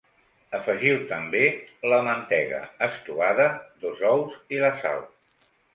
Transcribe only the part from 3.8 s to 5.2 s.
dos ous i la sal.